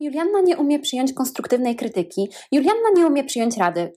Julianna 0.00 0.40
nie 0.40 0.56
umie 0.56 0.78
przyjąć 0.78 1.12
konstruktywnej 1.12 1.76
krytyki. 1.76 2.28
Julianna 2.52 2.90
nie 2.96 3.06
umie 3.06 3.24
przyjąć 3.24 3.56
rady. 3.56 3.92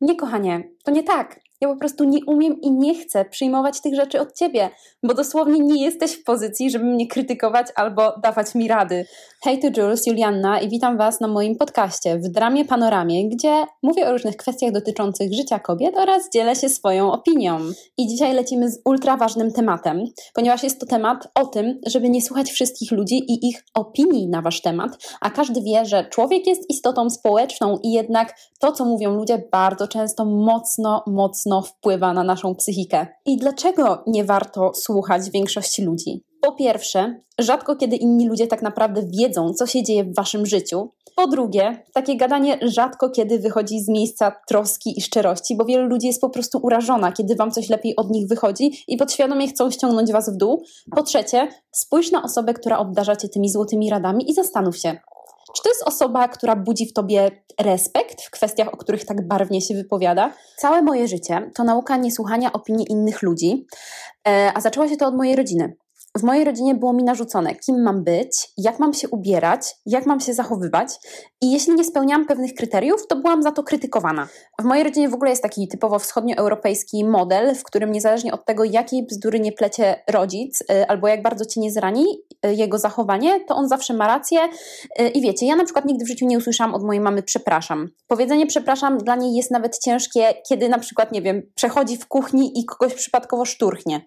Nie, 0.00 0.16
kochanie, 0.16 0.70
to 0.84 0.90
nie 0.90 1.02
tak. 1.02 1.40
Ja 1.60 1.68
po 1.68 1.76
prostu 1.76 2.04
nie 2.04 2.24
umiem 2.24 2.60
i 2.60 2.70
nie 2.70 2.94
chcę 2.94 3.24
przyjmować 3.24 3.80
tych 3.80 3.94
rzeczy 3.94 4.20
od 4.20 4.32
ciebie, 4.32 4.70
bo 5.02 5.14
dosłownie 5.14 5.60
nie 5.60 5.84
jesteś 5.84 6.12
w 6.12 6.24
pozycji, 6.24 6.70
żeby 6.70 6.84
mnie 6.84 7.06
krytykować 7.06 7.66
albo 7.74 8.12
dawać 8.22 8.54
mi 8.54 8.68
rady. 8.68 9.04
Hej, 9.42 9.58
to 9.58 9.80
Jules, 9.80 10.06
Julianna 10.06 10.60
i 10.60 10.68
witam 10.68 10.98
Was 10.98 11.20
na 11.20 11.28
moim 11.28 11.56
podcaście 11.56 12.18
w 12.18 12.28
Dramie 12.28 12.64
Panoramie, 12.64 13.28
gdzie 13.28 13.64
mówię 13.82 14.08
o 14.08 14.12
różnych 14.12 14.36
kwestiach 14.36 14.72
dotyczących 14.72 15.34
życia 15.34 15.58
kobiet 15.58 15.96
oraz 15.96 16.30
dzielę 16.30 16.56
się 16.56 16.68
swoją 16.68 17.12
opinią. 17.12 17.58
I 17.98 18.06
dzisiaj 18.06 18.34
lecimy 18.34 18.70
z 18.70 18.80
ultra 18.84 19.16
ważnym 19.16 19.52
tematem, 19.52 20.04
ponieważ 20.34 20.62
jest 20.62 20.80
to 20.80 20.86
temat 20.86 21.28
o 21.34 21.46
tym, 21.46 21.80
żeby 21.86 22.08
nie 22.08 22.22
słuchać 22.22 22.50
wszystkich 22.50 22.92
ludzi 22.92 23.18
i 23.18 23.48
ich 23.48 23.64
opinii 23.74 24.28
na 24.28 24.42
Wasz 24.42 24.60
temat, 24.60 24.90
a 25.20 25.30
każdy 25.30 25.62
wie, 25.62 25.84
że 25.84 26.04
człowiek 26.04 26.46
jest 26.46 26.70
istotą 26.70 27.10
społeczną 27.10 27.78
i 27.82 27.92
jednak 27.92 28.34
to, 28.58 28.72
co 28.72 28.84
mówią 28.84 29.14
ludzie, 29.14 29.42
bardzo 29.52 29.88
często 29.88 30.24
mocno, 30.24 31.02
mocno 31.06 31.47
wpływa 31.62 32.12
na 32.12 32.24
naszą 32.24 32.54
psychikę. 32.54 33.06
I 33.26 33.36
dlaczego 33.36 34.02
nie 34.06 34.24
warto 34.24 34.70
słuchać 34.74 35.30
większości 35.30 35.82
ludzi? 35.82 36.24
Po 36.40 36.52
pierwsze, 36.52 37.20
rzadko 37.38 37.76
kiedy 37.76 37.96
inni 37.96 38.28
ludzie 38.28 38.46
tak 38.46 38.62
naprawdę 38.62 39.02
wiedzą, 39.18 39.52
co 39.54 39.66
się 39.66 39.82
dzieje 39.82 40.04
w 40.04 40.14
waszym 40.14 40.46
życiu. 40.46 40.90
Po 41.16 41.26
drugie, 41.26 41.82
takie 41.94 42.16
gadanie 42.16 42.58
rzadko 42.62 43.10
kiedy 43.10 43.38
wychodzi 43.38 43.80
z 43.80 43.88
miejsca 43.88 44.32
troski 44.48 44.98
i 44.98 45.02
szczerości, 45.02 45.56
bo 45.56 45.64
wielu 45.64 45.86
ludzi 45.86 46.06
jest 46.06 46.20
po 46.20 46.30
prostu 46.30 46.58
urażona, 46.62 47.12
kiedy 47.12 47.34
wam 47.34 47.50
coś 47.50 47.68
lepiej 47.68 47.96
od 47.96 48.10
nich 48.10 48.28
wychodzi 48.28 48.84
i 48.88 48.96
podświadomie 48.96 49.48
chcą 49.48 49.70
ściągnąć 49.70 50.12
was 50.12 50.30
w 50.30 50.36
dół. 50.36 50.62
Po 50.96 51.02
trzecie, 51.02 51.48
spójrz 51.72 52.10
na 52.10 52.22
osobę, 52.22 52.54
która 52.54 52.78
obdarza 52.78 53.16
cię 53.16 53.28
tymi 53.28 53.50
złotymi 53.50 53.90
radami 53.90 54.30
i 54.30 54.34
zastanów 54.34 54.78
się, 54.78 54.98
czy 55.58 55.62
to 55.62 55.68
jest 55.68 55.82
osoba, 55.82 56.28
która 56.28 56.56
budzi 56.56 56.86
w 56.86 56.92
tobie 56.92 57.30
respekt 57.60 58.22
w 58.22 58.30
kwestiach, 58.30 58.68
o 58.74 58.76
których 58.76 59.04
tak 59.04 59.28
barwnie 59.28 59.60
się 59.60 59.74
wypowiada? 59.74 60.32
Całe 60.56 60.82
moje 60.82 61.08
życie 61.08 61.50
to 61.54 61.64
nauka 61.64 61.96
niesłuchania 61.96 62.52
opinii 62.52 62.86
innych 62.90 63.22
ludzi, 63.22 63.66
e, 64.28 64.52
a 64.54 64.60
zaczęło 64.60 64.88
się 64.88 64.96
to 64.96 65.06
od 65.06 65.16
mojej 65.16 65.36
rodziny. 65.36 65.76
W 66.18 66.22
mojej 66.22 66.44
rodzinie 66.44 66.74
było 66.74 66.92
mi 66.92 67.04
narzucone, 67.04 67.54
kim 67.54 67.82
mam 67.82 68.04
być, 68.04 68.52
jak 68.56 68.78
mam 68.78 68.94
się 68.94 69.08
ubierać, 69.08 69.76
jak 69.86 70.06
mam 70.06 70.20
się 70.20 70.34
zachowywać, 70.34 70.88
i 71.40 71.52
jeśli 71.52 71.74
nie 71.74 71.84
spełniałam 71.84 72.26
pewnych 72.26 72.54
kryteriów, 72.54 73.06
to 73.06 73.16
byłam 73.16 73.42
za 73.42 73.52
to 73.52 73.62
krytykowana. 73.62 74.28
W 74.60 74.64
mojej 74.64 74.84
rodzinie 74.84 75.08
w 75.08 75.14
ogóle 75.14 75.30
jest 75.30 75.42
taki 75.42 75.68
typowo 75.68 75.98
wschodnioeuropejski 75.98 77.04
model, 77.04 77.54
w 77.54 77.64
którym 77.64 77.92
niezależnie 77.92 78.32
od 78.32 78.44
tego, 78.44 78.64
jakiej 78.64 79.06
bzdury 79.06 79.40
nie 79.40 79.52
plecie 79.52 80.02
rodzic, 80.08 80.60
y, 80.60 80.88
albo 80.88 81.08
jak 81.08 81.22
bardzo 81.22 81.44
cię 81.44 81.60
nie 81.60 81.72
zrani 81.72 82.04
y, 82.46 82.54
jego 82.54 82.78
zachowanie, 82.78 83.40
to 83.40 83.54
on 83.54 83.68
zawsze 83.68 83.94
ma 83.94 84.06
rację. 84.06 84.40
Y, 85.00 85.08
I 85.08 85.20
wiecie, 85.20 85.46
ja 85.46 85.56
na 85.56 85.64
przykład 85.64 85.84
nigdy 85.84 86.04
w 86.04 86.08
życiu 86.08 86.26
nie 86.26 86.38
usłyszałam 86.38 86.74
od 86.74 86.84
mojej 86.84 87.00
mamy 87.00 87.22
przepraszam. 87.22 87.88
Powiedzenie 88.06 88.46
przepraszam 88.46 88.98
dla 88.98 89.16
niej 89.16 89.34
jest 89.34 89.50
nawet 89.50 89.78
ciężkie, 89.78 90.34
kiedy 90.48 90.68
na 90.68 90.78
przykład, 90.78 91.12
nie 91.12 91.22
wiem, 91.22 91.42
przechodzi 91.54 91.96
w 91.96 92.08
kuchni 92.08 92.60
i 92.60 92.64
kogoś 92.64 92.94
przypadkowo 92.94 93.44
szturchnie. 93.44 94.00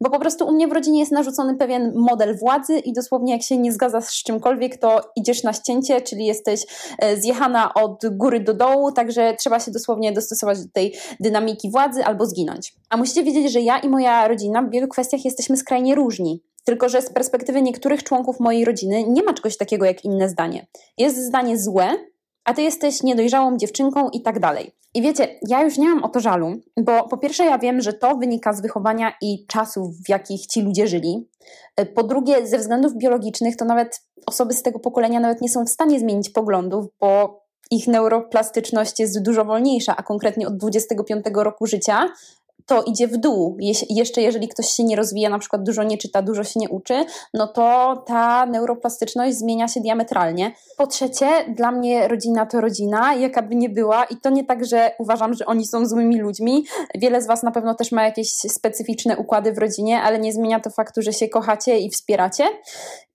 Bo 0.00 0.10
po 0.10 0.18
prostu 0.18 0.46
u 0.46 0.52
mnie 0.52 0.68
w 0.68 0.72
rodzinie 0.72 1.00
jest 1.00 1.12
narzucony 1.12 1.51
pewien 1.58 1.92
model 1.94 2.38
władzy 2.38 2.78
i 2.78 2.92
dosłownie 2.92 3.32
jak 3.32 3.42
się 3.42 3.58
nie 3.58 3.72
zgadzasz 3.72 4.04
z 4.04 4.22
czymkolwiek, 4.22 4.76
to 4.76 5.00
idziesz 5.16 5.42
na 5.42 5.52
ścięcie, 5.52 6.00
czyli 6.00 6.26
jesteś 6.26 6.66
e, 6.98 7.16
zjechana 7.16 7.74
od 7.74 8.02
góry 8.10 8.40
do 8.40 8.54
dołu, 8.54 8.92
także 8.92 9.34
trzeba 9.38 9.60
się 9.60 9.70
dosłownie 9.70 10.12
dostosować 10.12 10.62
do 10.62 10.68
tej 10.72 10.94
dynamiki 11.20 11.70
władzy 11.70 12.04
albo 12.04 12.26
zginąć. 12.26 12.74
A 12.90 12.96
musicie 12.96 13.22
wiedzieć, 13.22 13.52
że 13.52 13.60
ja 13.60 13.78
i 13.78 13.88
moja 13.88 14.28
rodzina 14.28 14.62
w 14.62 14.70
wielu 14.70 14.88
kwestiach 14.88 15.24
jesteśmy 15.24 15.56
skrajnie 15.56 15.94
różni. 15.94 16.42
Tylko, 16.64 16.88
że 16.88 17.02
z 17.02 17.10
perspektywy 17.10 17.62
niektórych 17.62 18.02
członków 18.02 18.40
mojej 18.40 18.64
rodziny 18.64 19.04
nie 19.08 19.22
ma 19.22 19.34
czegoś 19.34 19.56
takiego 19.56 19.84
jak 19.84 20.04
inne 20.04 20.28
zdanie. 20.28 20.66
Jest 20.98 21.16
zdanie 21.16 21.58
złe, 21.58 22.11
a 22.44 22.54
ty 22.54 22.62
jesteś 22.62 23.02
niedojrzałą 23.02 23.56
dziewczynką 23.56 24.08
i 24.08 24.22
tak 24.22 24.40
dalej. 24.40 24.72
I 24.94 25.02
wiecie, 25.02 25.38
ja 25.48 25.62
już 25.62 25.78
nie 25.78 25.88
mam 25.88 26.04
o 26.04 26.08
to 26.08 26.20
żalu, 26.20 26.60
bo 26.76 27.08
po 27.08 27.18
pierwsze 27.18 27.44
ja 27.44 27.58
wiem, 27.58 27.80
że 27.80 27.92
to 27.92 28.16
wynika 28.16 28.52
z 28.52 28.60
wychowania 28.60 29.12
i 29.22 29.46
czasów, 29.46 29.96
w 30.06 30.08
jakich 30.08 30.46
ci 30.46 30.62
ludzie 30.62 30.86
żyli. 30.86 31.28
E, 31.76 31.86
po 31.86 32.02
drugie, 32.02 32.46
ze 32.46 32.58
względów 32.58 32.96
biologicznych, 32.96 33.56
to 33.56 33.64
nawet 33.64 34.02
osoby 34.26 34.54
z 34.54 34.62
tego 34.62 34.78
pokolenia 34.78 35.20
nawet 35.20 35.40
nie 35.40 35.48
są 35.48 35.64
w 35.64 35.68
stanie 35.68 36.00
zmienić 36.00 36.30
poglądów, 36.30 36.86
bo 37.00 37.42
ich 37.70 37.86
neuroplastyczność 37.86 39.00
jest 39.00 39.22
dużo 39.22 39.44
wolniejsza, 39.44 39.96
a 39.96 40.02
konkretnie 40.02 40.46
od 40.48 40.56
25 40.56 41.24
roku 41.34 41.66
życia 41.66 42.08
to 42.66 42.82
idzie 42.82 43.08
w 43.08 43.16
dół. 43.16 43.56
jeszcze 43.90 44.22
jeżeli 44.22 44.48
ktoś 44.48 44.66
się 44.66 44.84
nie 44.84 44.96
rozwija, 44.96 45.30
na 45.30 45.38
przykład 45.38 45.62
dużo 45.62 45.82
nie 45.82 45.98
czyta, 45.98 46.22
dużo 46.22 46.44
się 46.44 46.60
nie 46.60 46.68
uczy, 46.68 47.04
no 47.34 47.48
to 47.48 47.96
ta 48.06 48.46
neuroplastyczność 48.46 49.36
zmienia 49.36 49.68
się 49.68 49.80
diametralnie. 49.80 50.52
Po 50.76 50.86
trzecie, 50.86 51.26
dla 51.48 51.72
mnie 51.72 52.08
rodzina 52.08 52.46
to 52.46 52.60
rodzina, 52.60 53.14
jaka 53.14 53.42
by 53.42 53.54
nie 53.54 53.68
była 53.68 54.04
i 54.04 54.16
to 54.16 54.30
nie 54.30 54.44
tak, 54.44 54.64
że 54.64 54.90
uważam, 54.98 55.34
że 55.34 55.46
oni 55.46 55.66
są 55.66 55.86
złymi 55.86 56.20
ludźmi. 56.20 56.64
Wiele 56.94 57.22
z 57.22 57.26
Was 57.26 57.42
na 57.42 57.50
pewno 57.50 57.74
też 57.74 57.92
ma 57.92 58.04
jakieś 58.04 58.32
specyficzne 58.32 59.16
układy 59.16 59.52
w 59.52 59.58
rodzinie, 59.58 60.02
ale 60.02 60.18
nie 60.18 60.32
zmienia 60.32 60.60
to 60.60 60.70
faktu, 60.70 61.02
że 61.02 61.12
się 61.12 61.28
kochacie 61.28 61.78
i 61.78 61.90
wspieracie. 61.90 62.44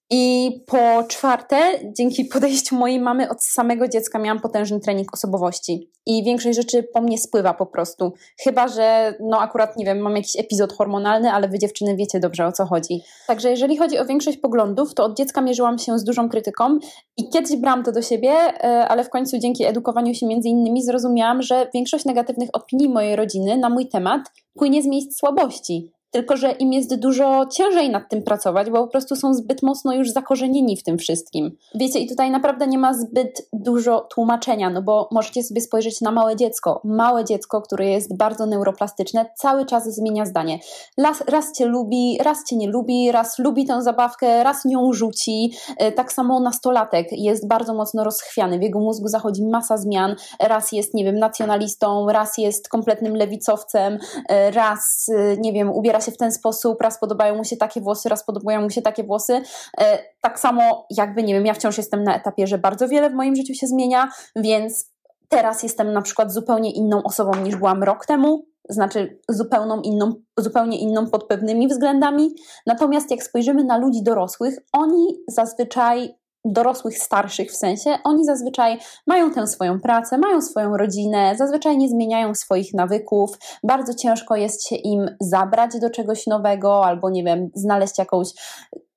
I 0.10 0.52
po 0.68 1.04
czwarte, 1.08 1.58
dzięki 1.98 2.26
podejściu 2.26 2.76
mojej 2.76 3.00
mamy 3.00 3.30
od 3.30 3.44
samego 3.44 3.88
dziecka 3.88 4.20
miałam 4.20 4.42
potężny 4.42 4.80
trening 4.80 5.14
osobowości. 5.14 5.92
I 6.06 6.24
większość 6.24 6.58
rzeczy 6.58 6.84
po 6.94 7.02
mnie 7.02 7.18
spływa 7.18 7.54
po 7.54 7.66
prostu. 7.66 8.14
Chyba, 8.44 8.68
że 8.68 9.14
no 9.20 9.40
akurat, 9.40 9.78
nie 9.78 9.86
wiem, 9.86 10.00
mam 10.00 10.16
jakiś 10.16 10.40
epizod 10.40 10.74
hormonalny, 10.74 11.32
ale 11.32 11.48
wy 11.48 11.60
dziewczyny 11.60 11.96
wiecie 11.96 12.20
dobrze 12.20 12.46
o 12.46 12.52
co 12.52 12.66
chodzi. 12.66 13.02
Także 13.28 13.50
jeżeli 13.50 13.78
chodzi 13.78 13.98
o 14.00 14.06
większość 14.06 14.38
poglądów, 14.38 14.94
to 14.94 15.06
od 15.06 15.18
dziecka 15.18 15.42
mierzyłam 15.42 15.78
się 15.78 16.00
z 16.00 16.04
dużą 16.04 16.30
krytyką 16.30 16.80
i 17.18 17.30
kiedyś 17.30 17.56
brałam 17.56 17.84
to 17.84 17.92
do 17.92 18.02
siebie, 18.02 18.32
e, 18.32 18.88
ale 18.88 19.04
w 19.04 19.10
końcu 19.10 19.40
dzięki 19.40 19.66
edukowaniu 19.66 20.14
się 20.14 20.28
między 20.28 20.50
innymi 20.50 20.84
zrozumiałam, 20.84 21.42
że 21.42 21.70
większość 21.74 22.06
negatywnych 22.06 22.50
opinii 22.54 22.90
mojej 22.90 23.16
rodziny 23.16 23.58
na 23.58 23.70
mój 23.70 23.90
temat 23.90 24.22
płynie 24.54 24.84
z 24.84 24.86
miejsc 24.86 25.20
słabości 25.20 25.97
tylko, 26.12 26.38
że 26.38 26.52
im 26.52 26.74
jest 26.74 26.96
dużo 26.96 27.46
ciężej 27.46 27.90
nad 27.90 28.10
tym 28.10 28.24
pracować, 28.24 28.70
bo 28.70 28.84
po 28.84 28.88
prostu 28.88 29.16
są 29.16 29.34
zbyt 29.34 29.64
mocno 29.64 29.94
już 29.94 30.10
zakorzenieni 30.10 30.78
w 30.78 30.84
tym 30.84 30.98
wszystkim. 30.98 31.58
Wiecie, 31.76 32.00
i 32.00 32.10
tutaj 32.10 32.32
naprawdę 32.32 32.68
nie 32.68 32.78
ma 32.78 32.94
zbyt 32.94 33.50
dużo 33.54 34.00
tłumaczenia, 34.00 34.70
no 34.70 34.82
bo 34.82 35.10
możecie 35.12 35.44
sobie 35.44 35.62
spojrzeć 35.62 36.02
na 36.02 36.12
małe 36.12 36.36
dziecko. 36.36 36.82
Małe 36.84 37.26
dziecko, 37.26 37.62
które 37.62 37.86
jest 37.86 38.18
bardzo 38.18 38.46
neuroplastyczne, 38.46 39.26
cały 39.36 39.66
czas 39.66 39.96
zmienia 39.96 40.26
zdanie. 40.26 40.60
Raz, 40.98 41.24
raz 41.28 41.52
cię 41.52 41.66
lubi, 41.66 42.18
raz 42.22 42.44
cię 42.44 42.56
nie 42.56 42.70
lubi, 42.70 43.12
raz 43.12 43.40
lubi 43.40 43.66
tę 43.66 43.82
zabawkę, 43.82 44.44
raz 44.44 44.66
nią 44.66 44.94
rzuci. 44.94 45.54
E, 45.78 45.92
tak 45.92 46.14
samo 46.14 46.40
nastolatek 46.40 47.08
jest 47.12 47.48
bardzo 47.48 47.74
mocno 47.74 48.04
rozchwiany. 48.04 48.60
W 48.60 48.62
jego 48.62 48.80
mózgu 48.80 49.08
zachodzi 49.08 49.44
masa 49.44 49.78
zmian. 49.78 50.16
Raz 50.40 50.72
jest, 50.72 50.94
nie 50.94 51.04
wiem, 51.04 51.20
nacjonalistą, 51.20 52.08
raz 52.10 52.38
jest 52.38 52.70
kompletnym 52.70 53.16
lewicowcem, 53.16 53.98
e, 54.30 54.52
raz, 54.52 55.06
e, 55.10 55.38
nie 55.38 55.54
wiem, 55.54 55.72
ubiera 55.72 56.02
się 56.08 56.12
w 56.12 56.18
ten 56.18 56.32
sposób, 56.32 56.82
raz 56.82 57.00
podobają 57.00 57.36
mu 57.36 57.44
się 57.44 57.58
takie 57.58 57.82
włosy, 57.82 58.10
raz 58.10 58.26
podobają 58.26 58.62
mu 58.62 58.70
się 58.70 58.82
takie 58.82 59.04
włosy. 59.04 59.42
E, 59.80 60.00
tak 60.22 60.40
samo 60.40 60.86
jakby, 60.90 61.24
nie 61.24 61.34
wiem, 61.34 61.46
ja 61.46 61.54
wciąż 61.54 61.78
jestem 61.78 62.04
na 62.04 62.16
etapie, 62.16 62.48
że 62.48 62.58
bardzo 62.58 62.88
wiele 62.88 63.10
w 63.10 63.14
moim 63.14 63.36
życiu 63.36 63.54
się 63.54 63.68
zmienia, 63.68 64.10
więc 64.36 64.92
teraz 65.30 65.64
jestem 65.64 65.94
na 65.94 66.02
przykład 66.02 66.34
zupełnie 66.34 66.72
inną 66.72 67.04
osobą 67.04 67.36
niż 67.36 67.56
byłam 67.56 67.84
rok 67.84 68.06
temu, 68.06 68.46
znaczy 68.70 69.20
zupełną 69.30 69.82
inną, 69.82 70.14
zupełnie 70.38 70.80
inną 70.80 71.10
pod 71.10 71.28
pewnymi 71.28 71.68
względami. 71.68 72.36
Natomiast 72.66 73.12
jak 73.12 73.24
spojrzymy 73.24 73.64
na 73.64 73.78
ludzi 73.78 74.04
dorosłych, 74.04 74.60
oni 74.74 75.18
zazwyczaj 75.28 76.16
dorosłych, 76.54 76.98
starszych 76.98 77.52
w 77.52 77.56
sensie, 77.56 77.98
oni 78.04 78.26
zazwyczaj 78.26 78.80
mają 79.08 79.32
tę 79.32 79.48
swoją 79.48 79.80
pracę, 79.80 80.18
mają 80.18 80.42
swoją 80.42 80.78
rodzinę, 80.78 81.36
zazwyczaj 81.38 81.78
nie 81.78 81.90
zmieniają 81.90 82.36
swoich 82.36 82.74
nawyków, 82.74 83.38
bardzo 83.64 83.94
ciężko 83.94 84.36
jest 84.36 84.68
się 84.68 84.76
im 84.76 85.10
zabrać 85.22 85.72
do 85.82 85.90
czegoś 85.90 86.28
nowego 86.28 86.86
albo, 86.86 87.10
nie 87.10 87.24
wiem, 87.24 87.50
znaleźć 87.56 87.98
jakąś 87.98 88.28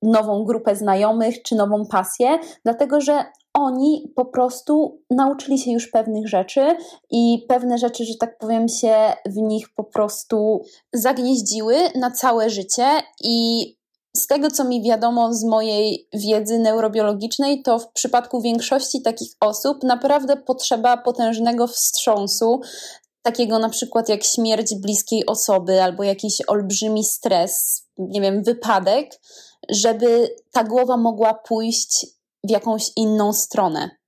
nową 0.03 0.45
grupę 0.45 0.77
znajomych 0.77 1.43
czy 1.43 1.55
nową 1.55 1.87
pasję, 1.87 2.39
dlatego 2.65 3.01
że 3.01 3.25
oni 3.55 4.13
po 4.17 4.25
prostu 4.25 5.01
nauczyli 5.11 5.59
się 5.59 5.73
już 5.73 5.89
pewnych 5.89 6.29
rzeczy 6.29 6.77
i 7.11 7.45
pewne 7.49 7.79
rzeczy, 7.79 8.05
że 8.05 8.15
tak 8.21 8.39
powiem, 8.39 8.69
się 8.69 8.95
w 9.27 9.37
nich 9.37 9.75
po 9.75 9.85
prostu 9.85 10.63
zagnieździły 10.93 11.77
na 11.95 12.11
całe 12.11 12.51
życie 12.51 12.87
i 13.25 13.80
z 14.17 14.27
tego, 14.27 14.51
co 14.51 14.65
mi 14.65 14.83
wiadomo 14.83 15.35
z 15.35 15.45
mojej 15.45 16.09
wiedzy 16.15 16.59
neurobiologicznej, 16.59 17.63
to 17.63 17.79
w 17.79 17.93
przypadku 17.93 18.41
większości 18.41 19.03
takich 19.03 19.29
osób 19.41 19.83
naprawdę 19.83 20.37
potrzeba 20.37 20.97
potężnego 20.97 21.67
wstrząsu, 21.67 22.61
takiego 23.23 23.59
na 23.59 23.69
przykład 23.69 24.09
jak 24.09 24.25
śmierć 24.25 24.75
bliskiej 24.75 25.27
osoby 25.27 25.83
albo 25.83 26.03
jakiś 26.03 26.43
olbrzymi 26.47 27.05
stres, 27.05 27.83
nie 27.99 28.21
wiem, 28.21 28.43
wypadek, 28.43 29.21
żeby 29.69 30.37
ta 30.53 30.65
głowa 30.65 30.97
mogła 30.97 31.35
pójść 31.35 32.07
w 32.45 32.51
jakąś 32.51 32.91
inną 32.97 33.33
stronę. 33.33 34.00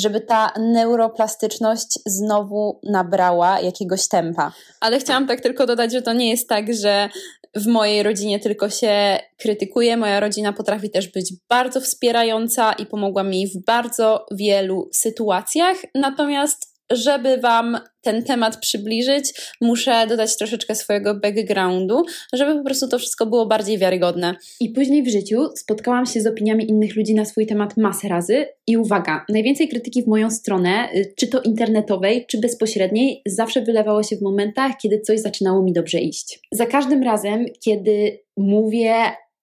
Żeby 0.00 0.20
ta 0.20 0.52
neuroplastyczność 0.58 1.98
znowu 2.06 2.80
nabrała 2.82 3.60
jakiegoś 3.60 4.08
tempa. 4.08 4.52
Ale 4.80 4.98
chciałam 4.98 5.26
tak 5.26 5.40
tylko 5.40 5.66
dodać, 5.66 5.92
że 5.92 6.02
to 6.02 6.12
nie 6.12 6.30
jest 6.30 6.48
tak, 6.48 6.74
że 6.74 7.08
w 7.56 7.66
mojej 7.66 8.02
rodzinie 8.02 8.40
tylko 8.40 8.70
się 8.70 9.18
krytykuje. 9.38 9.96
Moja 9.96 10.20
rodzina 10.20 10.52
potrafi 10.52 10.90
też 10.90 11.08
być 11.08 11.34
bardzo 11.48 11.80
wspierająca 11.80 12.72
i 12.72 12.86
pomogła 12.86 13.22
mi 13.22 13.46
w 13.46 13.64
bardzo 13.64 14.26
wielu 14.30 14.88
sytuacjach. 14.92 15.76
Natomiast 15.94 16.70
żeby 16.90 17.38
Wam 17.38 17.78
ten 18.00 18.22
temat 18.22 18.56
przybliżyć, 18.56 19.32
muszę 19.60 20.06
dodać 20.06 20.36
troszeczkę 20.36 20.74
swojego 20.74 21.14
backgroundu, 21.14 22.02
żeby 22.32 22.54
po 22.54 22.64
prostu 22.64 22.88
to 22.88 22.98
wszystko 22.98 23.26
było 23.26 23.46
bardziej 23.46 23.78
wiarygodne. 23.78 24.34
I 24.60 24.70
później 24.70 25.02
w 25.02 25.10
życiu 25.10 25.48
spotkałam 25.56 26.06
się 26.06 26.20
z 26.20 26.26
opiniami 26.26 26.70
innych 26.70 26.96
ludzi 26.96 27.14
na 27.14 27.24
swój 27.24 27.46
temat 27.46 27.76
masę 27.76 28.08
razy 28.08 28.46
i 28.66 28.76
uwaga, 28.76 29.24
najwięcej 29.28 29.68
krytyki 29.68 30.02
w 30.02 30.06
moją 30.06 30.30
stronę, 30.30 30.88
y, 30.94 31.14
czy 31.16 31.28
to 31.28 31.40
internetowej, 31.40 32.26
czy 32.28 32.38
bezpośredniej, 32.38 33.22
zawsze 33.26 33.62
wylewało 33.62 34.02
się 34.02 34.16
w 34.16 34.22
momentach, 34.22 34.72
kiedy 34.82 35.00
coś 35.00 35.20
zaczynało 35.20 35.62
mi 35.62 35.72
dobrze 35.72 35.98
iść. 35.98 36.40
Za 36.52 36.66
każdym 36.66 37.02
razem, 37.02 37.44
kiedy 37.64 38.20
mówię 38.36 38.94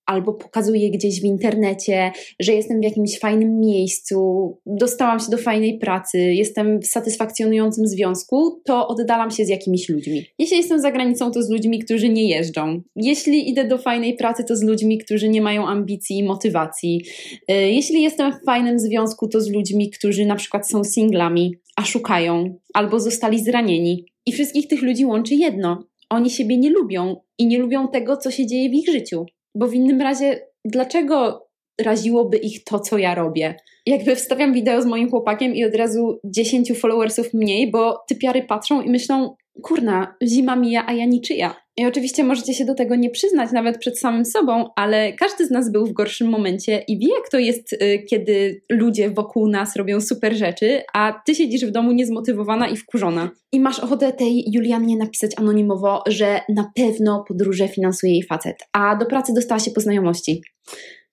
albo 0.08 0.34
pokazuję 0.34 0.92
gdzieś 0.92 1.22
w 1.22 1.24
internecie, 1.24 2.12
że 2.40 2.54
jestem 2.54 2.82
w 2.82 2.84
jakimś 2.84 3.20
fajnym 3.20 3.60
miejscu, 3.60 4.18
dostałam 4.66 5.20
się 5.20 5.32
do 5.32 5.38
fajnej 5.38 5.80
pracy, 5.80 6.20
jestem 6.20 6.80
w 6.82 6.88
satysfakcjonującym 6.88 7.88
związku, 7.88 8.62
to 8.66 8.88
oddalam 8.88 9.32
się 9.32 9.46
z 9.46 9.50
jakimiś 9.50 9.90
ludźmi. 9.90 10.26
Jeśli 10.40 10.58
jestem 10.58 10.82
za 10.82 10.92
granicą, 10.92 11.32
to 11.32 11.44
z 11.44 11.50
ludźmi, 11.50 11.80
którzy 11.80 12.10
nie 12.10 12.30
jeżdżą. 12.30 12.82
Jeśli 12.96 13.50
idę 13.50 13.68
do 13.68 13.78
fajnej 13.78 14.16
pracy, 14.16 14.44
to 14.44 14.56
z 14.56 14.64
ludźmi, 14.64 14.98
którzy 14.98 15.30
nie 15.30 15.42
mają 15.42 15.68
ambicji 15.68 16.18
i 16.18 16.24
motywacji. 16.24 17.02
Y, 17.52 17.54
jeśli 17.54 18.04
jestem 18.04 18.32
w 18.32 18.46
fajnym 18.46 18.80
związku, 18.80 19.28
to 19.28 19.42
z 19.42 19.50
ludźmi, 19.50 19.90
którzy 19.90 20.26
na 20.26 20.36
przykład 20.36 20.70
są 20.70 20.84
singlami, 20.84 21.56
a 21.76 21.86
szukają, 21.86 22.56
albo 22.74 23.00
zostali 23.00 23.44
zranieni. 23.44 24.06
I 24.26 24.32
wszystkich 24.32 24.68
tych 24.68 24.82
ludzi 24.82 25.06
łączy 25.06 25.36
jedno. 25.36 25.84
Oni 26.10 26.30
siebie 26.30 26.58
nie 26.58 26.70
lubią 26.70 27.16
i 27.38 27.48
nie 27.48 27.60
lubią 27.60 27.88
tego, 27.88 28.18
co 28.18 28.32
się 28.32 28.46
dzieje 28.46 28.70
w 28.70 28.74
ich 28.74 28.90
życiu 28.90 29.26
bo 29.58 29.68
w 29.68 29.74
innym 29.74 30.02
razie 30.02 30.48
dlaczego 30.66 31.48
raziłoby 31.82 32.38
ich 32.38 32.64
to, 32.64 32.80
co 32.80 32.98
ja 32.98 33.16
robię? 33.16 33.56
Jakby 33.86 34.16
wstawiam 34.16 34.54
wideo 34.54 34.82
z 34.82 34.86
moim 34.86 35.10
chłopakiem 35.10 35.56
i 35.56 35.66
od 35.66 35.76
razu 35.76 36.20
10 36.26 36.80
followersów 36.80 37.34
mniej, 37.34 37.72
bo 37.72 38.04
typiary 38.08 38.44
patrzą 38.44 38.82
i 38.82 38.90
myślą, 38.90 39.36
kurna, 39.62 40.16
zima 40.24 40.56
mija, 40.56 40.84
a 40.88 40.94
ja 40.94 41.06
niczyja. 41.06 41.56
I 41.78 41.86
oczywiście 41.86 42.24
możecie 42.24 42.54
się 42.54 42.66
do 42.66 42.76
tego 42.76 42.96
nie 42.96 43.10
przyznać 43.10 43.52
nawet 43.52 43.78
przed 43.78 44.00
samym 44.00 44.26
sobą, 44.26 44.70
ale 44.76 45.14
każdy 45.14 45.46
z 45.46 45.52
nas 45.52 45.72
był 45.72 45.86
w 45.86 45.94
gorszym 45.94 46.30
momencie 46.30 46.84
i 46.88 47.00
wie, 47.00 47.08
jak 47.08 47.30
to 47.32 47.40
jest, 47.40 47.74
y, 47.74 48.06
kiedy 48.10 48.62
ludzie 48.70 49.10
wokół 49.10 49.48
nas 49.48 49.76
robią 49.76 50.02
super 50.02 50.36
rzeczy, 50.36 50.82
a 50.94 51.22
ty 51.26 51.36
siedzisz 51.36 51.66
w 51.66 51.72
domu 51.72 51.92
niezmotywowana 51.92 52.68
i 52.70 52.78
wkurzona. 52.78 53.30
I 53.52 53.60
masz 53.60 53.80
ochotę 53.80 54.14
tej 54.14 54.46
Julianie 54.52 54.98
napisać 54.98 55.32
anonimowo, 55.38 56.04
że 56.08 56.42
na 56.50 56.72
pewno 56.76 57.24
podróże 57.28 57.68
finansuje 57.68 58.14
jej 58.14 58.24
facet, 58.24 58.58
a 58.74 58.96
do 58.96 59.06
pracy 59.06 59.34
dostała 59.34 59.60
się 59.60 59.72
po 59.72 59.82
znajomości. 59.82 60.42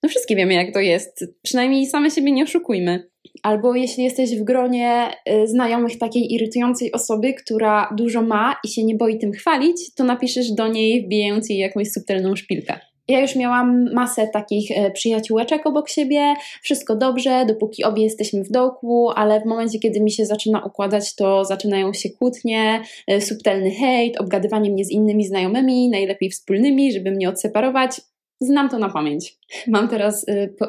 No 0.03 0.09
wszystkie 0.09 0.35
wiemy, 0.35 0.53
jak 0.53 0.73
to 0.73 0.79
jest. 0.79 1.25
Przynajmniej 1.41 1.85
same 1.85 2.11
siebie 2.11 2.31
nie 2.31 2.43
oszukujmy. 2.43 3.09
Albo 3.43 3.75
jeśli 3.75 4.03
jesteś 4.03 4.35
w 4.35 4.43
gronie 4.43 5.11
y, 5.29 5.47
znajomych 5.47 5.97
takiej 5.97 6.33
irytującej 6.33 6.91
osoby, 6.91 7.33
która 7.33 7.93
dużo 7.97 8.21
ma 8.21 8.55
i 8.63 8.67
się 8.67 8.83
nie 8.83 8.95
boi 8.95 9.19
tym 9.19 9.31
chwalić, 9.31 9.93
to 9.93 10.03
napiszesz 10.03 10.51
do 10.51 10.67
niej, 10.67 11.05
wbijając 11.05 11.49
jej 11.49 11.59
jakąś 11.59 11.91
subtelną 11.91 12.35
szpilkę. 12.35 12.79
Ja 13.07 13.21
już 13.21 13.35
miałam 13.35 13.93
masę 13.93 14.27
takich 14.27 14.71
y, 14.71 14.91
przyjaciółeczek 14.91 15.67
obok 15.67 15.89
siebie, 15.89 16.33
wszystko 16.61 16.95
dobrze, 16.95 17.45
dopóki 17.47 17.83
obie 17.83 18.03
jesteśmy 18.03 18.43
w 18.43 18.51
dołku, 18.51 19.09
ale 19.15 19.41
w 19.41 19.45
momencie, 19.45 19.79
kiedy 19.79 20.01
mi 20.01 20.11
się 20.11 20.25
zaczyna 20.25 20.65
układać, 20.65 21.15
to 21.15 21.45
zaczynają 21.45 21.93
się 21.93 22.09
kłótnie, 22.09 22.81
y, 23.11 23.21
subtelny 23.21 23.71
hejt, 23.71 24.21
obgadywanie 24.21 24.71
mnie 24.71 24.85
z 24.85 24.91
innymi 24.91 25.25
znajomymi, 25.25 25.89
najlepiej 25.89 26.29
wspólnymi, 26.29 26.91
żeby 26.91 27.11
mnie 27.11 27.29
odseparować. 27.29 28.01
Znam 28.39 28.69
to 28.69 28.79
na 28.79 28.89
pamięć. 28.89 29.37
Mam 29.67 29.87
teraz 29.87 30.25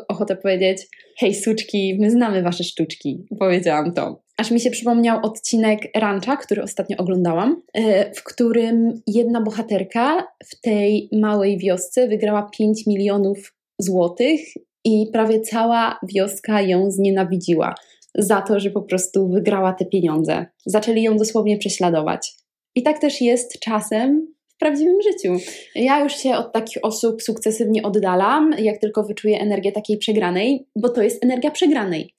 ochotę 0.08 0.36
powiedzieć: 0.36 0.86
Hej, 1.18 1.34
suczki, 1.34 1.96
my 2.00 2.10
znamy 2.10 2.42
wasze 2.42 2.64
sztuczki. 2.64 3.26
Powiedziałam 3.38 3.92
to. 3.92 4.22
Aż 4.38 4.50
mi 4.50 4.60
się 4.60 4.70
przypomniał 4.70 5.18
odcinek 5.22 5.80
Rancha, 5.96 6.36
który 6.36 6.62
ostatnio 6.62 6.96
oglądałam, 6.96 7.62
y, 7.78 7.82
w 8.14 8.24
którym 8.24 9.02
jedna 9.06 9.40
bohaterka 9.40 10.26
w 10.44 10.60
tej 10.60 11.08
małej 11.12 11.58
wiosce 11.58 12.08
wygrała 12.08 12.50
5 12.58 12.86
milionów 12.86 13.54
złotych 13.78 14.40
i 14.84 15.06
prawie 15.12 15.40
cała 15.40 15.98
wioska 16.14 16.62
ją 16.62 16.90
znienawidziła 16.90 17.74
za 18.14 18.42
to, 18.42 18.60
że 18.60 18.70
po 18.70 18.82
prostu 18.82 19.28
wygrała 19.28 19.72
te 19.72 19.84
pieniądze. 19.84 20.46
Zaczęli 20.66 21.02
ją 21.02 21.16
dosłownie 21.16 21.58
prześladować. 21.58 22.34
I 22.74 22.82
tak 22.82 22.98
też 22.98 23.20
jest 23.20 23.60
czasem 23.60 24.35
w 24.56 24.58
prawdziwym 24.58 25.02
życiu. 25.02 25.36
Ja 25.74 26.00
już 26.00 26.16
się 26.16 26.34
od 26.36 26.52
takich 26.52 26.78
osób 26.82 27.22
sukcesywnie 27.22 27.82
oddalam, 27.82 28.54
jak 28.58 28.78
tylko 28.78 29.02
wyczuję 29.02 29.40
energię 29.40 29.72
takiej 29.72 29.98
przegranej, 29.98 30.66
bo 30.76 30.88
to 30.88 31.02
jest 31.02 31.24
energia 31.24 31.50
przegranej. 31.50 32.14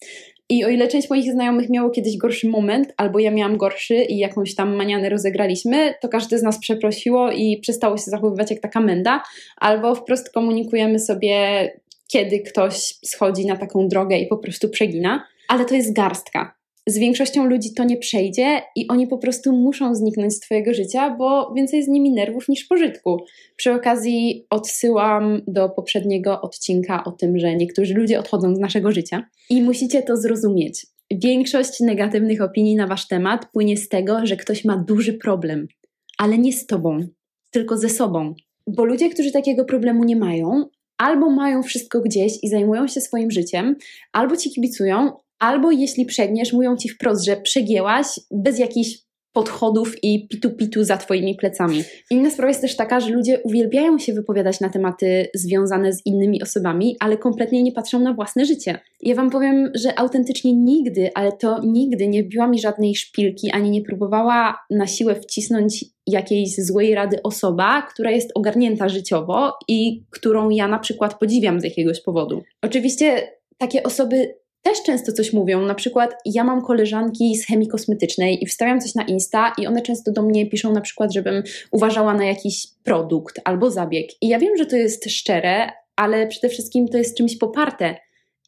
I 0.50 0.66
o 0.66 0.69
ile 0.69 0.88
część 0.88 1.10
moich 1.10 1.31
znajomych 1.31 1.69
miało 1.69 1.89
kiedyś 1.89 2.18
gorszy 2.18 2.48
moment, 2.48 2.94
albo 2.98 3.19
ja 3.19 3.31
miałam 3.31 3.57
gorszy 3.57 3.95
i 3.95 4.18
jakąś 4.18 4.56
tam 4.56 4.75
manianę 4.75 5.10
rozegraliśmy, 5.10 5.94
to 6.01 6.10
każdy 6.10 6.38
z 6.38 6.44
nas 6.44 6.60
przeprosiło 6.60 7.31
i 7.31 7.60
przestało 7.62 7.98
się 7.98 8.04
zachowywać 8.04 8.51
jak 8.51 8.60
taka 8.60 8.80
menda, 8.80 9.24
albo 9.57 9.95
wprost 9.95 10.33
komunikujemy 10.33 11.00
sobie, 11.00 11.72
kiedy 12.07 12.40
ktoś 12.40 12.94
schodzi 13.06 13.45
na 13.45 13.57
taką 13.57 13.88
drogę 13.88 14.18
i 14.18 14.28
po 14.28 14.38
prostu 14.38 14.69
przegina. 14.69 15.28
Ale 15.48 15.66
to 15.66 15.75
jest 15.75 15.94
garstka 15.94 16.56
z 16.88 16.98
większością 16.98 17.45
ludzi 17.45 17.74
to 17.74 17.84
nie 17.84 17.98
przejdzie 17.98 18.62
i 18.75 18.88
oni 18.88 19.07
po 19.07 19.18
prostu 19.18 19.54
muszą 19.54 19.95
zniknąć 19.95 20.34
z 20.34 20.39
Twojego 20.39 20.74
życia, 20.74 21.16
bo 21.19 21.54
więcej 21.56 21.84
z 21.84 21.88
nimi 21.88 22.12
nerwów 22.12 22.50
niż 22.50 22.66
pożytku. 22.66 23.18
Przy 23.56 23.74
okazji 23.74 24.45
odsyłam 24.50 25.42
do 25.48 25.69
poprzedniego 25.69 26.42
odcinka 26.42 27.04
o 27.04 27.12
tym, 27.12 27.39
że 27.39 27.56
niektórzy 27.56 27.94
ludzie 27.94 28.19
odchodzą 28.19 28.56
z 28.56 28.60
naszego 28.60 28.92
życia 28.92 29.24
i 29.50 29.62
musicie 29.62 30.04
to 30.04 30.18
zrozumieć. 30.18 30.86
Większość 31.12 31.80
negatywnych 31.80 32.42
opinii 32.42 32.75
na 32.75 32.88
Wasz 32.88 33.07
temat 33.07 33.51
płynie 33.51 33.78
z 33.78 33.90
tego, 33.90 34.25
że 34.25 34.36
ktoś 34.36 34.66
ma 34.66 34.78
duży 34.78 35.13
problem, 35.13 35.68
ale 36.18 36.38
nie 36.38 36.54
z 36.54 36.66
Tobą, 36.66 37.00
tylko 37.51 37.78
ze 37.78 37.90
sobą. 37.90 38.33
Bo 38.68 38.86
ludzie, 38.86 39.10
którzy 39.10 39.31
takiego 39.31 39.66
problemu 39.66 40.04
nie 40.04 40.16
mają, 40.16 40.66
albo 40.98 41.30
mają 41.30 41.63
wszystko 41.63 42.01
gdzieś 42.01 42.33
i 42.44 42.50
zajmują 42.50 42.88
się 42.88 43.01
swoim 43.01 43.31
życiem, 43.31 43.75
albo 44.13 44.38
ci 44.38 44.51
kibicują, 44.51 45.12
Albo 45.39 45.72
jeśli 45.72 46.06
przegniesz, 46.06 46.54
mówią 46.54 46.78
ci 46.78 46.89
wprost, 46.89 47.25
że 47.25 47.38
przegięłaś 47.38 48.07
bez 48.31 48.60
jakichś 48.60 49.07
podchodów 49.38 50.04
i 50.04 50.28
pitu-pitu 50.28 50.84
za 50.84 50.98
twoimi 50.98 51.36
plecami. 51.36 51.84
Inna 52.12 52.30
sprawa 52.30 52.48
jest 52.48 52.62
też 52.62 52.75
taka, 52.75 53.00
że 53.00 53.10
ludzie 53.10 53.39
uwielbiają 53.44 54.00
się 54.00 54.13
wypowiadać 54.13 54.60
na 54.60 54.69
tematy 54.69 55.28
związane 55.34 55.94
z 55.94 56.06
innymi 56.06 56.44
osobami, 56.44 56.95
ale 57.00 57.18
kompletnie 57.18 57.63
nie 57.63 57.72
patrzą 57.72 58.00
na 58.00 58.13
własne 58.13 58.45
życie. 58.45 58.80
Ja 59.01 59.16
wam 59.16 59.30
powiem, 59.30 59.72
że 59.75 60.00
autentycznie 60.00 60.54
nigdy, 60.54 61.10
ale 61.16 61.31
to 61.31 61.62
nigdy 61.63 62.07
nie 62.07 62.24
wbiła 62.24 62.48
mi 62.48 62.60
żadnej 62.60 62.95
szpilki, 62.95 63.52
ani 63.52 63.71
nie 63.71 63.81
próbowała 63.81 64.57
na 64.69 64.88
siłę 64.88 65.16
wcisnąć 65.16 65.85
jakiejś 66.07 66.56
złej 66.56 66.95
rady 66.95 67.21
osoba, 67.23 67.81
która 67.81 68.12
jest 68.12 68.31
ogarnięta 68.35 68.90
życiowo 68.90 69.54
i 69.68 70.06
którą 70.09 70.50
ja 70.50 70.68
na 70.68 70.80
przykład 70.80 71.19
podziwiam 71.19 71.59
z 71.59 71.64
jakiegoś 71.64 72.02
powodu. 72.02 72.44
Oczywiście 72.62 73.31
takie 73.57 73.83
osoby 73.83 74.35
też 74.61 74.83
często 74.83 75.11
coś 75.11 75.33
mówią. 75.33 75.61
Na 75.61 75.76
przykład 75.76 76.16
ja 76.26 76.44
mam 76.44 76.61
koleżanki 76.61 77.35
z 77.35 77.47
chemii 77.47 77.68
kosmetycznej 77.68 78.44
i 78.44 78.45
wstawiam 78.45 78.81
coś 78.81 78.95
na 78.95 79.04
Insta 79.04 79.54
i 79.57 79.68
one 79.68 79.81
często 79.81 80.11
do 80.11 80.21
mnie 80.21 80.49
piszą 80.49 80.73
na 80.73 80.81
przykład, 80.81 81.14
żebym 81.14 81.44
uważała 81.71 82.14
na 82.14 82.26
jakiś 82.26 82.68
produkt 82.83 83.42
albo 83.45 83.71
zabieg. 83.71 84.09
I 84.21 84.28
ja 84.28 84.40
wiem, 84.40 84.57
że 84.57 84.66
to 84.66 84.76
jest 84.76 85.11
szczere, 85.11 85.71
ale 85.95 86.28
przede 86.28 86.49
wszystkim 86.49 86.87
to 86.87 86.97
jest 86.97 87.18
czymś 87.18 87.37
poparte. 87.37 87.95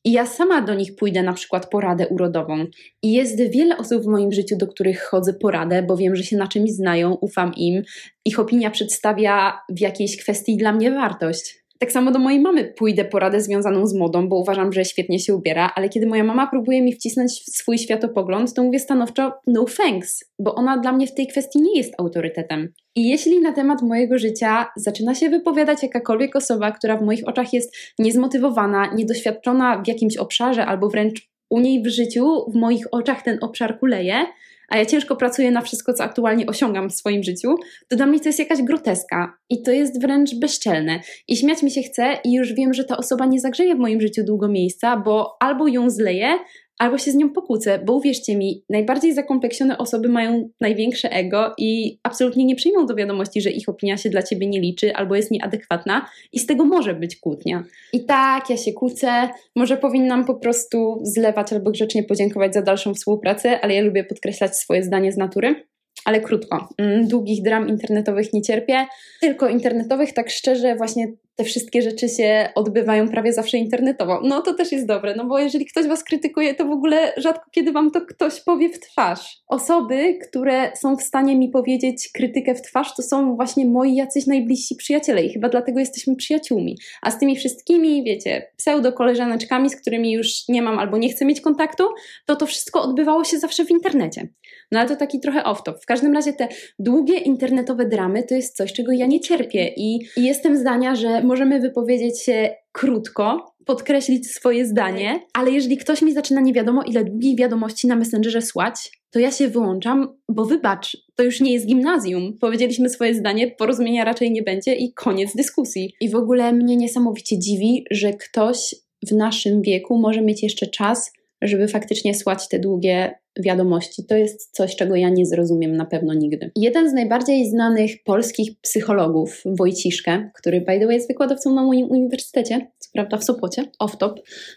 I 0.05 0.11
ja 0.11 0.25
sama 0.25 0.61
do 0.61 0.73
nich 0.73 0.95
pójdę 0.95 1.23
na 1.23 1.33
przykład 1.33 1.69
poradę 1.69 2.07
urodową. 2.07 2.65
I 3.03 3.13
jest 3.13 3.41
wiele 3.41 3.77
osób 3.77 4.03
w 4.03 4.07
moim 4.07 4.31
życiu, 4.31 4.57
do 4.57 4.67
których 4.67 5.03
chodzę 5.03 5.33
poradę, 5.33 5.83
bo 5.83 5.97
wiem, 5.97 6.15
że 6.15 6.23
się 6.23 6.37
na 6.37 6.47
czymś 6.47 6.71
znają, 6.71 7.13
ufam 7.13 7.53
im. 7.57 7.83
Ich 8.25 8.39
opinia 8.39 8.71
przedstawia 8.71 9.59
w 9.69 9.79
jakiejś 9.79 10.17
kwestii 10.17 10.57
dla 10.57 10.73
mnie 10.73 10.91
wartość. 10.91 11.58
Tak 11.81 11.91
samo 11.91 12.11
do 12.11 12.19
mojej 12.19 12.39
mamy 12.39 12.65
pójdę 12.65 13.05
poradę 13.05 13.41
związaną 13.41 13.87
z 13.87 13.93
modą, 13.93 14.29
bo 14.29 14.35
uważam, 14.35 14.73
że 14.73 14.85
świetnie 14.85 15.19
się 15.19 15.35
ubiera, 15.35 15.71
ale 15.75 15.89
kiedy 15.89 16.07
moja 16.07 16.23
mama 16.23 16.47
próbuje 16.47 16.81
mi 16.81 16.93
wcisnąć 16.93 17.31
swój 17.31 17.77
światopogląd, 17.77 18.53
to 18.53 18.63
mówię 18.63 18.79
stanowczo 18.79 19.33
no 19.47 19.65
thanks, 19.77 20.23
bo 20.39 20.55
ona 20.55 20.77
dla 20.77 20.91
mnie 20.91 21.07
w 21.07 21.13
tej 21.13 21.27
kwestii 21.27 21.61
nie 21.61 21.77
jest 21.77 21.93
autorytetem. 21.97 22.73
I 22.95 23.09
jeśli 23.09 23.39
na 23.41 23.53
temat 23.53 23.81
mojego 23.81 24.17
życia 24.17 24.67
zaczyna 24.75 25.15
się 25.15 25.29
wypowiadać 25.29 25.83
jakakolwiek 25.83 26.35
osoba, 26.35 26.71
która 26.71 26.97
w 26.97 27.05
moich 27.05 27.27
oczach 27.27 27.53
jest 27.53 27.75
niezmotywowana, 27.99 28.93
niedoświadczona 28.95 29.81
w 29.81 29.87
jakimś 29.87 30.17
obszarze 30.17 30.65
albo 30.65 30.89
wręcz 30.89 31.29
u 31.49 31.59
niej 31.59 31.83
w 31.83 31.87
życiu, 31.87 32.51
w 32.51 32.55
moich 32.55 32.85
oczach 32.91 33.23
ten 33.23 33.37
obszar 33.41 33.79
kuleje, 33.79 34.25
a 34.69 34.77
ja 34.77 34.85
ciężko 34.85 35.15
pracuję 35.15 35.51
na 35.51 35.61
wszystko, 35.61 35.93
co 35.93 36.03
aktualnie 36.03 36.45
osiągam 36.45 36.89
w 36.89 36.93
swoim 36.93 37.23
życiu, 37.23 37.55
to 37.87 37.95
dla 37.95 38.05
mnie 38.05 38.19
to 38.19 38.29
jest 38.29 38.39
jakaś 38.39 38.61
groteska 38.61 39.37
i 39.49 39.61
to 39.61 39.71
jest 39.71 40.01
wręcz 40.01 40.35
bezczelne. 40.35 40.99
I 41.27 41.37
śmiać 41.37 41.63
mi 41.63 41.71
się 41.71 41.81
chce 41.81 42.17
i 42.23 42.33
już 42.33 42.53
wiem, 42.53 42.73
że 42.73 42.83
ta 42.83 42.97
osoba 42.97 43.25
nie 43.25 43.39
zagrzeje 43.39 43.75
w 43.75 43.79
moim 43.79 44.01
życiu 44.01 44.23
długo 44.23 44.47
miejsca, 44.47 44.97
bo 44.97 45.37
albo 45.39 45.67
ją 45.67 45.89
zleję, 45.89 46.39
albo 46.79 46.97
się 46.97 47.11
z 47.11 47.15
nią 47.15 47.29
pokłócę, 47.29 47.79
bo 47.85 47.93
uwierzcie 47.93 48.37
mi, 48.37 48.63
najbardziej 48.69 49.13
zakompleksione 49.13 49.77
osoby 49.77 50.09
mają 50.09 50.49
największe 50.61 51.11
ego 51.11 51.53
i 51.57 51.99
absolutnie 52.03 52.45
nie 52.45 52.55
przyjmą 52.55 52.85
do 52.85 52.95
wiadomości, 52.95 53.41
że 53.41 53.49
ich 53.49 53.69
opinia 53.69 53.97
się 53.97 54.09
dla 54.09 54.23
ciebie 54.23 54.47
nie 54.47 54.61
liczy 54.61 54.95
albo 54.95 55.15
jest 55.15 55.31
nieadekwatna 55.31 56.05
i 56.33 56.39
z 56.39 56.45
tego 56.45 56.65
może 56.65 56.93
być 56.93 57.15
kłótnia. 57.15 57.63
I 57.93 58.05
tak, 58.05 58.49
ja 58.49 58.57
się 58.57 58.73
kłócę, 58.73 59.29
może 59.55 59.77
powinnam 59.77 60.25
po 60.25 60.35
prostu 60.35 60.99
zlewać 61.03 61.53
albo 61.53 61.71
grzecznie 61.71 62.03
podziękować 62.03 62.53
za 62.53 62.61
dalszą 62.61 62.93
współpracę, 62.93 63.61
ale 63.61 63.73
ja 63.73 63.81
lubię 63.81 64.03
podkreślać 64.03 64.57
swoje 64.57 64.83
zdanie 64.83 65.11
z 65.11 65.17
natury 65.17 65.69
ale 66.05 66.21
krótko. 66.21 66.69
Mm, 66.77 67.07
długich 67.07 67.43
dram 67.43 67.69
internetowych 67.69 68.33
nie 68.33 68.41
cierpię, 68.41 68.85
tylko 69.21 69.49
internetowych, 69.49 70.13
tak 70.13 70.29
szczerze, 70.29 70.75
właśnie 70.75 71.07
te 71.39 71.45
wszystkie 71.45 71.81
rzeczy 71.81 72.09
się 72.09 72.49
odbywają 72.55 73.09
prawie 73.09 73.33
zawsze 73.33 73.57
internetowo. 73.57 74.21
No 74.23 74.41
to 74.41 74.53
też 74.53 74.71
jest 74.71 74.87
dobre, 74.87 75.15
no 75.15 75.25
bo 75.25 75.39
jeżeli 75.39 75.65
ktoś 75.65 75.87
was 75.87 76.03
krytykuje, 76.03 76.55
to 76.55 76.65
w 76.65 76.71
ogóle 76.71 77.13
rzadko 77.17 77.45
kiedy 77.51 77.71
wam 77.71 77.91
to 77.91 78.01
ktoś 78.01 78.41
powie 78.41 78.69
w 78.69 78.79
twarz. 78.79 79.41
Osoby, 79.47 80.17
które 80.27 80.71
są 80.75 80.97
w 80.97 81.03
stanie 81.03 81.35
mi 81.35 81.49
powiedzieć 81.49 82.09
krytykę 82.13 82.55
w 82.55 82.61
twarz, 82.61 82.95
to 82.95 83.03
są 83.03 83.35
właśnie 83.35 83.65
moi 83.65 83.95
jacyś 83.95 84.27
najbliżsi 84.27 84.75
przyjaciele 84.75 85.23
i 85.23 85.33
chyba 85.33 85.49
dlatego 85.49 85.79
jesteśmy 85.79 86.15
przyjaciółmi. 86.15 86.77
A 87.01 87.11
z 87.11 87.19
tymi 87.19 87.35
wszystkimi, 87.35 88.03
wiecie, 88.03 88.51
pseudo 88.57 88.93
koleżaneczkami, 88.93 89.69
z 89.69 89.75
którymi 89.75 90.11
już 90.11 90.47
nie 90.47 90.61
mam 90.61 90.79
albo 90.79 90.97
nie 90.97 91.09
chcę 91.09 91.25
mieć 91.25 91.41
kontaktu, 91.41 91.83
to 92.25 92.35
to 92.35 92.45
wszystko 92.45 92.81
odbywało 92.81 93.23
się 93.23 93.39
zawsze 93.39 93.65
w 93.65 93.71
internecie. 93.71 94.27
No 94.71 94.79
ale 94.79 94.89
to 94.89 94.95
taki 94.95 95.19
trochę 95.19 95.43
off-top. 95.43 95.79
W 95.81 95.85
każdym 95.85 96.13
razie 96.13 96.33
te 96.33 96.47
długie 96.79 97.17
internetowe 97.17 97.85
dramy 97.85 98.23
to 98.23 98.35
jest 98.35 98.57
coś, 98.57 98.73
czego 98.73 98.91
ja 98.91 99.05
nie 99.05 99.19
cierpię 99.19 99.73
i, 99.77 99.99
i 100.17 100.23
jestem 100.23 100.57
zdania, 100.57 100.95
że 100.95 101.23
możemy 101.29 101.59
wypowiedzieć 101.59 102.21
się 102.21 102.55
krótko, 102.71 103.55
podkreślić 103.65 104.31
swoje 104.31 104.65
zdanie, 104.65 105.19
ale 105.33 105.51
jeżeli 105.51 105.77
ktoś 105.77 106.01
mi 106.01 106.13
zaczyna 106.13 106.41
nie 106.41 106.53
wiadomo 106.53 106.83
ile 106.83 107.03
długich 107.03 107.37
wiadomości 107.37 107.87
na 107.87 107.95
Messengerze 107.95 108.41
słać, 108.41 108.91
to 109.11 109.19
ja 109.19 109.31
się 109.31 109.47
wyłączam, 109.47 110.17
bo 110.29 110.45
wybacz, 110.45 110.97
to 111.15 111.23
już 111.23 111.41
nie 111.41 111.53
jest 111.53 111.65
gimnazjum. 111.65 112.37
Powiedzieliśmy 112.41 112.89
swoje 112.89 113.15
zdanie, 113.15 113.51
porozumienia 113.51 114.05
raczej 114.05 114.31
nie 114.31 114.43
będzie 114.43 114.75
i 114.75 114.93
koniec 114.93 115.35
dyskusji. 115.35 115.93
I 116.01 116.09
w 116.09 116.15
ogóle 116.15 116.53
mnie 116.53 116.75
niesamowicie 116.75 117.39
dziwi, 117.39 117.85
że 117.91 118.13
ktoś 118.13 118.75
w 119.07 119.11
naszym 119.11 119.61
wieku 119.61 119.99
może 119.99 120.21
mieć 120.21 120.43
jeszcze 120.43 120.67
czas, 120.67 121.11
żeby 121.41 121.67
faktycznie 121.67 122.15
słać 122.15 122.47
te 122.47 122.59
długie 122.59 123.19
wiadomości. 123.39 124.05
To 124.05 124.15
jest 124.15 124.55
coś, 124.55 124.75
czego 124.75 124.95
ja 124.95 125.09
nie 125.09 125.25
zrozumiem 125.25 125.77
na 125.77 125.85
pewno 125.85 126.13
nigdy. 126.13 126.51
Jeden 126.55 126.89
z 126.89 126.93
najbardziej 126.93 127.49
znanych 127.49 128.03
polskich 128.03 128.59
psychologów, 128.61 129.43
Wojciszkę, 129.45 130.29
który 130.35 130.61
by 130.61 130.79
the 130.79 130.85
way 130.85 130.95
jest 130.95 131.07
wykładowcą 131.07 131.53
na 131.53 131.63
moim 131.63 131.91
uniwersytecie, 131.91 132.71
co 132.79 132.89
prawda 132.93 133.17
w 133.17 133.23
Sopocie, 133.23 133.65
off-top. 133.83 134.13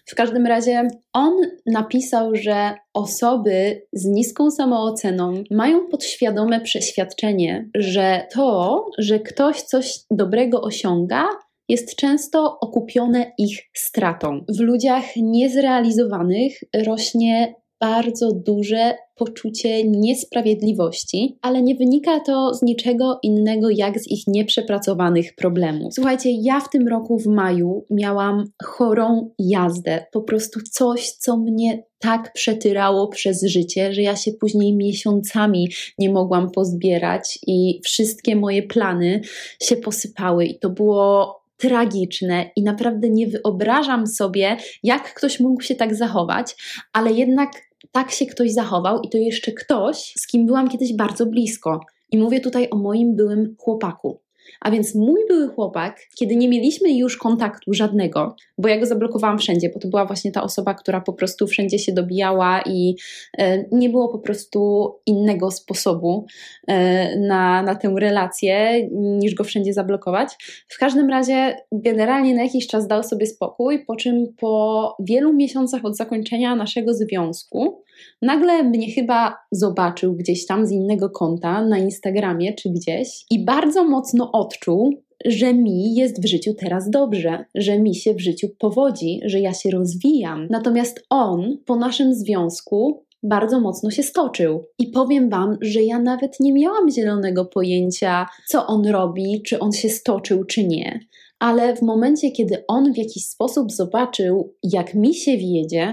W 0.07 0.15
każdym 0.15 0.47
razie 0.47 0.89
on 1.13 1.33
napisał, 1.67 2.35
że 2.35 2.75
osoby 2.95 3.83
z 3.93 4.05
niską 4.05 4.51
samooceną 4.51 5.35
mają 5.51 5.89
podświadome 5.89 6.61
przeświadczenie, 6.61 7.71
że 7.75 8.27
to, 8.33 8.87
że 8.99 9.21
ktoś 9.21 9.63
coś 9.63 9.99
dobrego 10.11 10.63
osiąga, 10.63 11.25
jest 11.69 11.97
często 11.97 12.61
okupione 12.61 13.33
ich 13.39 13.59
stratą. 13.75 14.45
W 14.49 14.61
ludziach 14.61 15.05
niezrealizowanych 15.17 16.53
rośnie 16.87 17.55
bardzo 17.83 18.33
duże 18.33 18.95
poczucie 19.15 19.89
niesprawiedliwości, 19.89 21.39
ale 21.43 21.63
nie 21.63 21.75
wynika 21.75 22.21
to 22.21 22.55
z 22.55 22.63
niczego 22.63 23.19
innego 23.23 23.71
jak 23.71 24.01
z 24.01 24.11
ich 24.11 24.27
nieprzepracowanych 24.27 25.35
problemów. 25.35 25.95
Słuchajcie, 25.95 26.31
ja 26.33 26.61
w 26.61 26.71
tym 26.71 26.89
roku 26.89 27.19
w 27.19 27.27
maju 27.27 27.87
miałam 27.91 28.45
chorą 28.65 29.31
jazdę, 29.39 30.07
po 30.13 30.21
prostu 30.21 30.61
coś, 30.71 31.11
co 31.11 31.37
mnie 31.37 31.83
tak 31.99 32.33
przetyrało 32.33 33.09
przez 33.09 33.43
życie, 33.43 33.95
że 33.95 34.03
ja 34.03 34.17
się 34.17 34.33
później 34.33 34.77
miesiącami 34.77 35.69
nie 35.99 36.11
mogłam 36.11 36.51
pozbierać 36.51 37.39
i 37.47 37.81
wszystkie 37.85 38.37
moje 38.37 38.63
plany 38.63 39.21
się 39.63 39.77
posypały 39.77 40.45
i 40.45 40.59
to 40.59 40.71
było 40.71 41.43
tragiczne 41.57 42.51
i 42.57 42.63
naprawdę 42.63 43.11
nie 43.11 43.27
wyobrażam 43.27 44.07
sobie, 44.07 44.57
jak 44.83 45.15
ktoś 45.15 45.41
mógł 45.41 45.63
się 45.63 45.75
tak 45.75 45.95
zachować, 45.95 46.57
ale 46.93 47.13
jednak 47.13 47.51
tak 47.93 48.11
się 48.11 48.27
ktoś 48.27 48.53
zachował 48.53 49.01
i 49.01 49.09
to 49.09 49.19
jeszcze 49.19 49.53
ktoś, 49.53 50.15
z 50.19 50.27
kim 50.27 50.47
byłam 50.47 50.69
kiedyś 50.69 50.97
bardzo 50.97 51.27
blisko. 51.27 51.81
I 52.11 52.19
mówię 52.19 52.41
tutaj 52.41 52.69
o 52.71 52.77
moim 52.77 53.17
byłym 53.17 53.57
chłopaku. 53.59 54.21
A 54.63 54.71
więc 54.71 54.95
mój 54.95 55.21
były 55.29 55.49
chłopak, 55.49 56.01
kiedy 56.19 56.37
nie 56.37 56.49
mieliśmy 56.49 56.93
już 56.93 57.17
kontaktu 57.17 57.75
żadnego, 57.75 58.37
bo 58.59 58.69
ja 58.69 58.81
go 58.81 58.87
zablokowałam 58.87 59.39
wszędzie, 59.39 59.71
bo 59.75 59.81
to 59.81 59.89
była 59.89 60.05
właśnie 60.05 60.33
ta 60.33 60.43
osoba, 60.43 60.75
która 60.75 61.01
po 61.01 61.13
prostu 61.13 61.47
wszędzie 61.47 61.79
się 61.79 61.93
dobijała 61.93 62.63
i 62.67 62.97
e, 63.39 63.65
nie 63.73 63.91
było 63.91 64.09
po 64.09 64.19
prostu 64.19 64.91
innego 65.07 65.51
sposobu 65.51 66.27
e, 66.69 67.19
na, 67.19 67.63
na 67.63 67.75
tę 67.75 67.95
relację, 67.99 68.89
niż 68.93 69.35
go 69.35 69.45
wszędzie 69.45 69.73
zablokować. 69.73 70.29
W 70.69 70.79
każdym 70.79 71.11
razie, 71.11 71.57
generalnie 71.73 72.35
na 72.35 72.43
jakiś 72.43 72.67
czas 72.67 72.87
dał 72.87 73.03
sobie 73.03 73.27
spokój, 73.27 73.85
po 73.87 73.97
czym 73.97 74.27
po 74.41 74.97
wielu 75.01 75.33
miesiącach 75.33 75.85
od 75.85 75.97
zakończenia 75.97 76.57
naszego 76.57 76.95
związku, 76.95 77.83
Nagle 78.23 78.63
mnie 78.63 78.93
chyba 78.93 79.37
zobaczył 79.51 80.17
gdzieś 80.17 80.47
tam 80.47 80.67
z 80.67 80.71
innego 80.71 81.11
konta 81.11 81.65
na 81.65 81.79
Instagramie 81.79 82.55
czy 82.55 82.71
gdzieś 82.71 83.25
i 83.31 83.45
bardzo 83.45 83.85
mocno 83.85 84.33
odczuł, 84.53 84.95
że 85.25 85.55
mi 85.55 85.95
jest 85.95 86.23
w 86.23 86.27
życiu 86.27 86.55
teraz 86.55 86.91
dobrze, 86.91 87.45
że 87.55 87.79
mi 87.79 87.95
się 87.95 88.15
w 88.15 88.21
życiu 88.21 88.49
powodzi, 88.59 89.21
że 89.25 89.41
ja 89.41 89.55
się 89.55 89.71
rozwijam. 89.71 90.47
Natomiast 90.51 91.07
on 91.11 91.59
po 91.67 91.77
naszym 91.77 92.15
związku 92.15 93.05
bardzo 93.23 93.61
mocno 93.61 93.91
się 93.91 94.03
stoczył. 94.03 94.65
I 94.79 94.87
powiem 94.87 95.31
Wam, 95.31 95.59
że 95.61 95.83
ja 95.83 95.99
nawet 95.99 96.41
nie 96.41 96.53
miałam 96.53 96.91
zielonego 96.91 97.45
pojęcia, 97.45 98.27
co 98.49 98.67
on 98.67 98.87
robi, 98.87 99.43
czy 99.47 99.59
on 99.59 99.73
się 99.73 99.89
stoczył, 99.89 100.45
czy 100.45 100.67
nie. 100.67 101.01
Ale 101.39 101.77
w 101.77 101.83
momencie, 101.83 102.31
kiedy 102.31 102.65
on 102.69 102.93
w 102.93 102.97
jakiś 102.97 103.27
sposób 103.27 103.73
zobaczył, 103.73 104.55
jak 104.63 104.95
mi 104.95 105.15
się 105.15 105.37
wiedzie, 105.37 105.93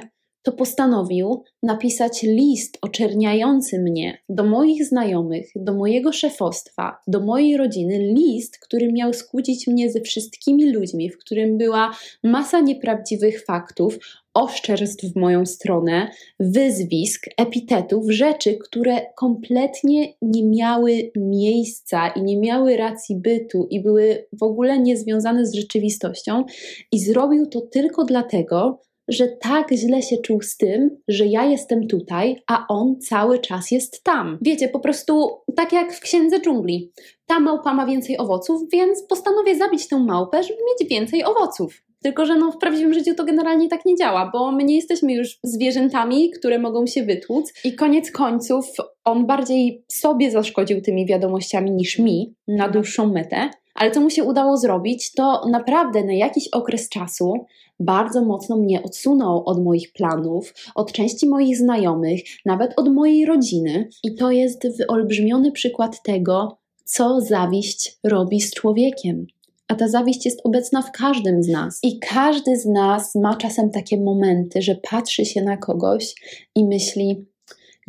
to 0.50 0.54
postanowił 0.56 1.44
napisać 1.64 2.24
list 2.24 2.78
oczerniający 2.82 3.80
mnie 3.80 4.18
do 4.30 4.44
moich 4.44 4.86
znajomych, 4.86 5.52
do 5.56 5.74
mojego 5.74 6.12
szefostwa, 6.12 6.98
do 7.08 7.20
mojej 7.20 7.58
rodziny, 7.58 8.00
list, 8.00 8.58
który 8.58 8.94
miał 8.94 9.14
skłócić 9.14 9.68
mnie 9.68 9.92
ze 9.92 10.02
wszystkimi 10.02 10.72
ludźmi, 10.72 11.10
w 11.10 11.18
którym 11.18 11.58
była 11.58 11.92
masa 12.24 12.60
nieprawdziwych 12.60 13.46
faktów, 13.46 13.98
oszczerstw 14.34 15.06
w 15.06 15.16
moją 15.16 15.46
stronę, 15.46 16.12
wyzwisk, 16.40 17.26
epitetów, 17.38 18.12
rzeczy, 18.12 18.58
które 18.58 19.02
kompletnie 19.16 20.14
nie 20.22 20.44
miały 20.44 21.12
miejsca 21.16 22.08
i 22.08 22.24
nie 22.24 22.38
miały 22.38 22.78
racji 22.78 23.16
bytu 23.16 23.68
i 23.70 23.84
były 23.84 24.28
w 24.34 24.44
ogóle 24.44 24.80
niezwiązane 24.80 25.46
z 25.46 25.56
rzeczywistością. 25.56 26.44
I 26.92 27.00
zrobił 27.00 27.46
to 27.46 27.62
tylko 27.62 28.06
dlatego, 28.06 28.82
że 29.10 29.28
tak 29.28 29.72
źle 29.72 30.02
się 30.02 30.18
czuł 30.18 30.42
z 30.42 30.58
tym, 30.58 30.98
że 31.08 31.26
ja 31.26 31.46
jestem 31.46 31.88
tutaj, 31.88 32.42
a 32.48 32.66
on 32.70 33.02
cały 33.02 33.40
czas 33.40 33.72
jest 33.72 34.04
tam. 34.04 34.38
Wiecie, 34.42 34.70
po 34.70 34.80
prostu 34.80 35.30
tak 35.56 35.74
jak 35.74 35.94
w 35.94 36.00
księdze 36.00 36.40
dżungli. 36.40 36.92
Ta 37.26 37.40
małpa 37.40 37.74
ma 37.74 37.86
więcej 37.86 38.18
owoców, 38.18 38.62
więc 38.72 39.04
postanowię 39.04 39.56
zabić 39.56 39.88
tę 39.88 40.00
małpę, 40.00 40.44
żeby 40.44 40.60
mieć 40.60 40.90
więcej 40.90 41.24
owoców. 41.24 41.82
Tylko, 42.04 42.26
że 42.26 42.36
no, 42.36 42.52
w 42.52 42.58
prawdziwym 42.58 42.94
życiu 42.94 43.16
to 43.16 43.26
generalnie 43.26 43.70
tak 43.70 43.86
nie 43.86 43.96
działa, 43.96 44.30
bo 44.34 44.52
my 44.52 44.64
nie 44.64 44.76
jesteśmy 44.76 45.14
już 45.14 45.40
zwierzętami, 45.44 46.32
które 46.32 46.60
mogą 46.60 46.88
się 46.88 47.04
wytłuc. 47.04 47.54
I 47.64 47.76
koniec 47.76 48.12
końców 48.12 48.66
on 49.06 49.26
bardziej 49.26 49.84
sobie 49.88 50.32
zaszkodził 50.32 50.82
tymi 50.82 51.06
wiadomościami 51.06 51.72
niż 51.72 52.00
mi 52.00 52.34
na 52.48 52.70
dłuższą 52.70 53.08
metę. 53.08 53.50
Ale 53.80 53.92
co 53.92 54.02
mu 54.02 54.10
się 54.10 54.24
udało 54.24 54.58
zrobić, 54.58 55.12
to 55.12 55.48
naprawdę 55.50 56.04
na 56.04 56.14
jakiś 56.14 56.48
okres 56.48 56.90
czasu 56.90 57.34
bardzo 57.80 58.22
mocno 58.26 58.58
mnie 58.58 58.84
odsunął 58.84 59.44
od 59.46 59.64
moich 59.64 59.94
planów, 59.94 60.54
od 60.76 60.92
części 60.92 61.30
moich 61.30 61.58
znajomych, 61.58 62.22
nawet 62.46 62.74
od 62.80 62.94
mojej 62.94 63.26
rodziny. 63.26 63.90
I 64.04 64.16
to 64.16 64.32
jest 64.32 64.78
wyolbrzymiony 64.78 65.52
przykład 65.52 66.04
tego, 66.04 66.58
co 66.86 67.22
zawiść 67.22 67.98
robi 68.04 68.42
z 68.42 68.54
człowiekiem. 68.54 69.28
A 69.68 69.76
ta 69.76 69.88
zawiść 69.88 70.26
jest 70.26 70.42
obecna 70.44 70.82
w 70.82 70.92
każdym 70.92 71.44
z 71.44 71.48
nas. 71.48 71.80
I 71.84 72.00
każdy 72.00 72.58
z 72.58 72.66
nas 72.66 73.16
ma 73.16 73.36
czasem 73.36 73.70
takie 73.72 74.02
momenty, 74.02 74.62
że 74.62 74.76
patrzy 74.90 75.26
się 75.26 75.42
na 75.42 75.58
kogoś 75.58 76.16
i 76.56 76.66
myśli: 76.66 77.26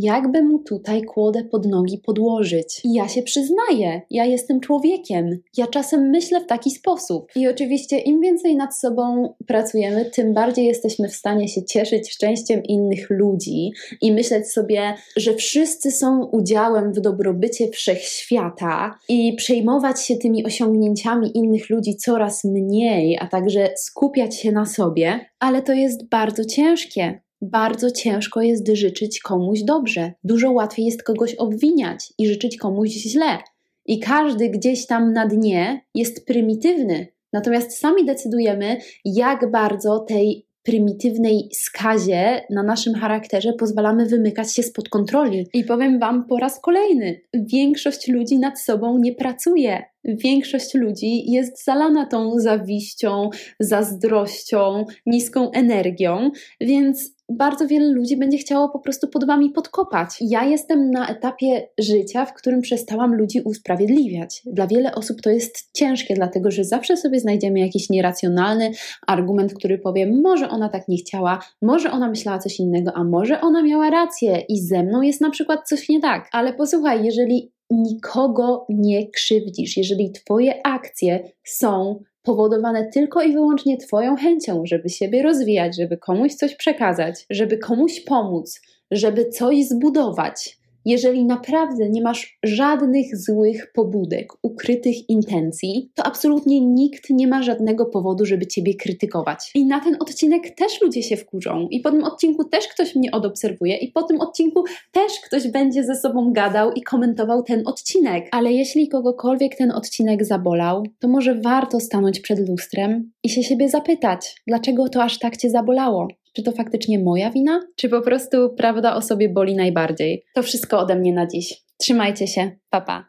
jakby 0.03 0.43
mu 0.43 0.59
tutaj 0.59 1.03
kłodę 1.03 1.45
pod 1.45 1.67
nogi 1.67 1.99
podłożyć. 1.99 2.81
I 2.85 2.93
ja 2.93 3.09
się 3.09 3.23
przyznaję, 3.23 4.03
ja 4.11 4.25
jestem 4.25 4.61
człowiekiem. 4.61 5.39
Ja 5.57 5.67
czasem 5.67 6.11
myślę 6.11 6.41
w 6.41 6.47
taki 6.47 6.71
sposób. 6.71 7.31
I 7.37 7.49
oczywiście 7.49 7.99
im 7.99 8.21
więcej 8.21 8.57
nad 8.57 8.77
sobą 8.77 9.35
pracujemy, 9.47 10.05
tym 10.05 10.35
bardziej 10.35 10.67
jesteśmy 10.67 11.09
w 11.09 11.15
stanie 11.15 11.49
się 11.49 11.65
cieszyć 11.65 12.13
szczęściem 12.13 12.63
innych 12.63 13.11
ludzi 13.11 13.73
i 14.01 14.13
myśleć 14.13 14.53
sobie, 14.53 14.95
że 15.17 15.35
wszyscy 15.35 15.91
są 15.91 16.25
udziałem 16.25 16.93
w 16.93 17.01
dobrobycie 17.01 17.69
wszechświata 17.69 18.99
i 19.09 19.35
przejmować 19.37 20.07
się 20.07 20.17
tymi 20.17 20.47
osiągnięciami 20.47 21.39
innych 21.39 21.71
ludzi 21.71 21.97
coraz 21.97 22.45
mniej, 22.45 23.19
a 23.21 23.27
także 23.27 23.71
skupiać 23.77 24.37
się 24.37 24.53
na 24.53 24.67
sobie, 24.67 25.21
ale 25.39 25.63
to 25.63 25.73
jest 25.73 26.09
bardzo 26.09 26.45
ciężkie 26.45 27.21
bardzo 27.43 27.91
ciężko 27.91 28.43
jest 28.43 28.69
życzyć 28.69 29.21
komuś 29.21 29.63
dobrze. 29.63 30.13
Dużo 30.25 30.53
łatwiej 30.53 30.87
jest 30.87 31.03
kogoś 31.03 31.35
obwiniać 31.35 32.13
i 32.19 32.27
życzyć 32.27 32.57
komuś 32.57 32.91
źle. 32.91 33.39
I 33.87 34.01
każdy 34.01 34.49
gdzieś 34.49 34.87
tam 34.87 35.13
na 35.13 35.27
dnie 35.27 35.81
jest 35.95 36.27
prymitywny. 36.27 37.07
Natomiast 37.33 37.79
sami 37.79 38.05
decydujemy, 38.05 38.77
jak 39.05 39.51
bardzo 39.51 39.99
tej 39.99 40.47
prymitywnej 40.63 41.49
skazie 41.53 42.41
na 42.51 42.63
naszym 42.63 42.95
charakterze 42.95 43.53
pozwalamy 43.53 44.07
wymykać 44.07 44.55
się 44.55 44.63
spod 44.63 44.89
kontroli. 44.89 45.47
I 45.53 45.65
powiem 45.65 45.99
Wam 45.99 46.27
po 46.27 46.37
raz 46.37 46.61
kolejny: 46.61 47.21
większość 47.35 48.09
ludzi 48.09 48.39
nad 48.39 48.61
sobą 48.61 48.99
nie 48.99 49.15
pracuje. 49.15 49.83
Większość 50.05 50.75
ludzi 50.75 51.31
jest 51.33 51.65
zalana 51.65 52.07
tą 52.07 52.39
zawiścią, 52.39 53.31
zazdrością, 53.61 54.85
niską 55.07 55.51
energią, 55.51 56.31
więc 56.61 57.20
bardzo 57.31 57.67
wiele 57.67 57.89
ludzi 57.89 58.17
będzie 58.17 58.39
chciało 58.39 58.69
po 58.69 58.79
prostu 58.79 59.09
pod 59.09 59.27
wami 59.27 59.51
podkopać. 59.51 60.09
Ja 60.21 60.45
jestem 60.45 60.91
na 60.91 61.09
etapie 61.09 61.69
życia, 61.79 62.27
w 62.27 62.35
którym 62.35 62.61
przestałam 62.61 63.15
ludzi 63.15 63.41
usprawiedliwiać. 63.41 64.43
Dla 64.47 64.67
wiele 64.67 64.95
osób 64.95 65.21
to 65.23 65.31
jest 65.31 65.71
ciężkie, 65.73 66.15
dlatego 66.15 66.51
że 66.51 66.65
zawsze 66.65 66.97
sobie 66.97 67.21
znajdziemy 67.21 67.61
jakiś 67.61 67.91
nieracjonalny 67.91 68.71
argument, 69.07 69.55
który 69.55 69.79
powie: 69.79 70.13
Może 70.23 70.49
ona 70.49 70.69
tak 70.69 70.89
nie 70.89 70.97
chciała, 70.97 71.39
może 71.63 71.91
ona 71.91 72.09
myślała 72.09 72.39
coś 72.39 72.61
innego, 72.61 72.93
a 72.95 73.05
może 73.05 73.41
ona 73.41 73.63
miała 73.63 73.91
rację 73.91 74.45
i 74.49 74.61
ze 74.61 74.83
mną 74.83 75.03
jest 75.03 75.21
na 75.21 75.31
przykład 75.31 75.69
coś 75.69 75.89
nie 75.89 76.01
tak. 76.01 76.29
Ale 76.33 76.55
posłuchaj, 76.55 77.05
jeżeli 77.05 77.53
nikogo 77.71 78.67
nie 78.69 79.11
krzywdzisz, 79.11 79.77
jeżeli 79.77 80.13
Twoje 80.13 80.67
akcje 80.67 81.33
są 81.45 82.01
powodowane 82.23 82.89
tylko 82.89 83.23
i 83.23 83.33
wyłącznie 83.33 83.77
Twoją 83.77 84.17
chęcią, 84.17 84.63
żeby 84.67 84.89
siebie 84.89 85.23
rozwijać, 85.23 85.77
żeby 85.77 85.99
komuś 85.99 86.35
coś 86.35 86.55
przekazać, 86.57 87.27
żeby 87.31 87.59
komuś 87.59 88.01
pomóc, 88.01 88.61
żeby 88.91 89.29
coś 89.29 89.65
zbudować, 89.65 90.60
jeżeli 90.85 91.25
naprawdę 91.25 91.91
nie 91.91 92.03
masz 92.03 92.39
żadnych 92.43 93.17
złych 93.17 93.73
pobudek, 93.75 94.29
ukrytych 94.43 95.09
intencji, 95.09 95.91
to 95.95 96.07
absolutnie 96.07 96.61
nikt 96.61 97.11
nie 97.11 97.29
ma 97.29 97.43
żadnego 97.43 97.87
powodu, 97.87 98.25
żeby 98.25 98.47
ciebie 98.47 98.75
krytykować. 98.75 99.51
I 99.55 99.65
na 99.65 99.81
ten 99.81 99.97
odcinek 100.01 100.55
też 100.55 100.81
ludzie 100.81 101.03
się 101.03 101.17
wkurzą, 101.17 101.69
i 101.71 101.81
po 101.81 101.91
tym 101.91 102.05
odcinku 102.05 102.45
też 102.45 102.69
ktoś 102.69 102.97
mnie 102.97 103.11
odobserwuje, 103.11 103.77
i 103.77 103.93
po 103.93 104.03
tym 104.03 104.21
odcinku 104.21 104.65
też 104.93 105.13
ktoś 105.27 105.49
będzie 105.49 105.85
ze 105.85 105.97
sobą 105.97 106.33
gadał 106.33 106.73
i 106.73 106.83
komentował 106.83 107.43
ten 107.43 107.63
odcinek. 107.67 108.29
Ale 108.33 108.53
jeśli 108.53 108.89
kogokolwiek 108.89 109.57
ten 109.57 109.71
odcinek 109.71 110.25
zabolał, 110.25 110.83
to 110.99 111.09
może 111.09 111.35
warto 111.35 111.81
stanąć 111.81 112.21
przed 112.21 112.49
lustrem 112.49 113.11
i 113.25 113.29
się 113.29 113.43
siebie 113.43 113.69
zapytać, 113.69 114.35
dlaczego 114.47 114.89
to 114.89 115.03
aż 115.03 115.19
tak 115.19 115.37
cię 115.37 115.51
zabolało. 115.51 116.09
Czy 116.37 116.43
to 116.43 116.53
faktycznie 116.53 116.99
moja 116.99 117.31
wina? 117.31 117.61
Czy 117.77 117.89
po 117.89 118.01
prostu 118.03 118.55
prawda 118.57 118.95
o 118.95 119.03
sobie 119.03 119.29
boli 119.29 119.57
najbardziej? 119.57 120.25
To 120.35 120.43
wszystko 120.43 120.79
ode 120.79 120.97
mnie 120.97 121.13
na 121.13 121.27
dziś. 121.27 121.63
Trzymajcie 121.81 122.27
się. 122.27 122.51
Pa 122.71 122.81
pa. 122.81 123.07